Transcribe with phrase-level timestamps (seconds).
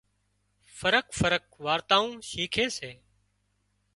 [0.79, 2.91] فرق فرق وارتائون شيکي سي